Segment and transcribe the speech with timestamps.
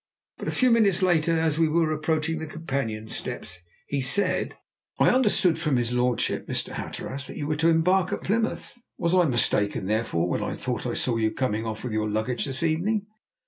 [0.39, 4.55] But a few minutes later, as we were approaching the companion steps, he said:
[4.97, 6.73] "I understood from his lordship, Mr.
[6.73, 10.87] Hatteras, that you were to embark at Plymouth; was I mistaken, therefore, when I thought
[10.87, 13.05] I saw you coming off with your luggage this evening?"